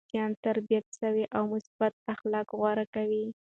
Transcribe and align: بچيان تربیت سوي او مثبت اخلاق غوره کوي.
بچيان 0.07 0.31
تربیت 0.45 0.85
سوي 0.99 1.25
او 1.37 1.43
مثبت 1.53 1.93
اخلاق 2.13 2.47
غوره 2.59 2.85
کوي. 2.95 3.25